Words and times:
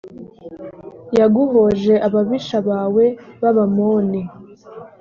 yaguhoje 1.19 1.93
ababisha 2.07 2.57
bawe 2.69 3.05
b 3.41 3.43
abamoni 3.51 4.21